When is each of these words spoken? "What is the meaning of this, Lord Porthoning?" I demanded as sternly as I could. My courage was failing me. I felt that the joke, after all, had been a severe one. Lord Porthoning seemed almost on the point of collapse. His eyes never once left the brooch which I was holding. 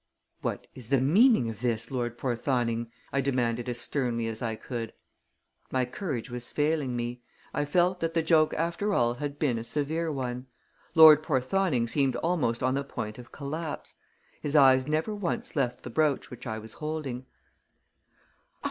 "What 0.41 0.65
is 0.73 0.89
the 0.89 0.99
meaning 0.99 1.47
of 1.47 1.61
this, 1.61 1.91
Lord 1.91 2.17
Porthoning?" 2.17 2.87
I 3.13 3.21
demanded 3.21 3.69
as 3.69 3.79
sternly 3.79 4.25
as 4.25 4.41
I 4.41 4.55
could. 4.55 4.93
My 5.69 5.85
courage 5.85 6.31
was 6.31 6.49
failing 6.49 6.95
me. 6.95 7.21
I 7.53 7.65
felt 7.65 7.99
that 7.99 8.15
the 8.15 8.23
joke, 8.23 8.51
after 8.55 8.95
all, 8.95 9.13
had 9.13 9.37
been 9.37 9.59
a 9.59 9.63
severe 9.63 10.11
one. 10.11 10.47
Lord 10.95 11.21
Porthoning 11.21 11.85
seemed 11.85 12.15
almost 12.15 12.63
on 12.63 12.73
the 12.73 12.83
point 12.83 13.19
of 13.19 13.31
collapse. 13.31 13.93
His 14.41 14.55
eyes 14.55 14.87
never 14.87 15.13
once 15.13 15.55
left 15.55 15.83
the 15.83 15.91
brooch 15.91 16.31
which 16.31 16.47
I 16.47 16.57
was 16.57 16.73
holding. 16.73 17.27